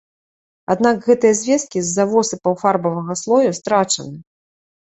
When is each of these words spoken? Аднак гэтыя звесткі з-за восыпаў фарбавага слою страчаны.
Аднак 0.73 1.03
гэтыя 1.09 1.33
звесткі 1.41 1.79
з-за 1.89 2.07
восыпаў 2.13 2.57
фарбавага 2.65 3.19
слою 3.25 3.49
страчаны. 3.59 4.17